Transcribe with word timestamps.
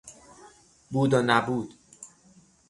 بود 0.91 1.13
و 1.13 1.21
نبود 1.21 1.73